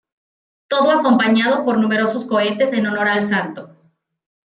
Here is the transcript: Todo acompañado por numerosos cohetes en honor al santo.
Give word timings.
Todo 0.67 0.89
acompañado 0.89 1.63
por 1.63 1.77
numerosos 1.77 2.25
cohetes 2.25 2.73
en 2.73 2.87
honor 2.87 3.07
al 3.07 3.23
santo. 3.23 3.69